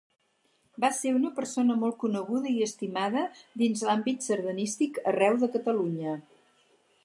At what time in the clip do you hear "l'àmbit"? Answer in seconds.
3.91-4.27